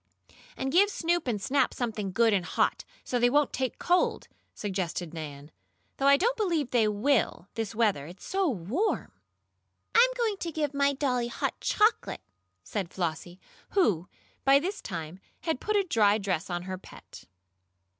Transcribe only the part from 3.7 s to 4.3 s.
cold,"